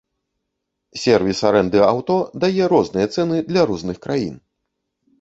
Сервіс 1.01 1.39
арэнды 1.51 1.79
аўто 1.91 2.17
дае 2.47 2.63
розныя 2.75 3.07
цэны 3.17 3.37
для 3.55 3.61
розных 3.75 3.97
краін! 4.09 4.35